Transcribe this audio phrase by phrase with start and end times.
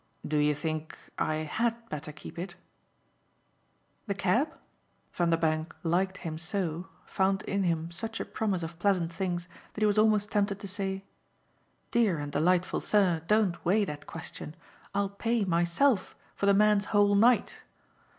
[0.27, 2.55] "Do you think I HAD better keep it?"
[4.07, 4.51] "The cab?"
[5.13, 9.85] Vanderbank liked him so, found in him such a promise of pleasant things, that he
[9.85, 11.03] was almost tempted to say:
[11.91, 14.55] "Dear and delightful sir, don't weigh that question;
[14.95, 17.61] I'll pay, myself, for the man's whole night!"